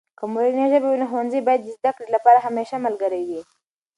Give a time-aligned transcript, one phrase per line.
[0.17, 3.41] که مورنۍ ژبه وي، نو ښوونځي باید د زده کړې لپاره همیشه ملګری وي.